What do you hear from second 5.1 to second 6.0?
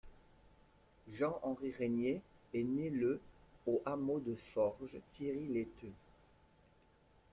Thiry-lez-Theux.